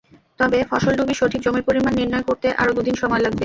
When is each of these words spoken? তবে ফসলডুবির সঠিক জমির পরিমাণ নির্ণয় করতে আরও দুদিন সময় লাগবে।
তবে 0.39 0.57
ফসলডুবির 0.71 1.19
সঠিক 1.19 1.41
জমির 1.45 1.67
পরিমাণ 1.67 1.93
নির্ণয় 1.95 2.25
করতে 2.29 2.47
আরও 2.61 2.71
দুদিন 2.77 2.95
সময় 3.01 3.21
লাগবে। 3.21 3.39